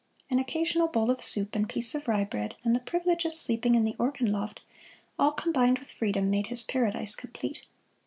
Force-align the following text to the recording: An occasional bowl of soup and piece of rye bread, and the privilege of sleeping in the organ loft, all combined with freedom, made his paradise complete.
An 0.31 0.39
occasional 0.39 0.87
bowl 0.87 1.11
of 1.11 1.21
soup 1.21 1.53
and 1.55 1.69
piece 1.69 1.93
of 1.93 2.07
rye 2.07 2.23
bread, 2.23 2.55
and 2.63 2.75
the 2.75 2.79
privilege 2.79 3.23
of 3.23 3.35
sleeping 3.35 3.75
in 3.75 3.83
the 3.85 3.95
organ 3.99 4.31
loft, 4.31 4.59
all 5.19 5.31
combined 5.31 5.77
with 5.77 5.91
freedom, 5.91 6.31
made 6.31 6.47
his 6.47 6.63
paradise 6.63 7.15
complete. 7.15 7.67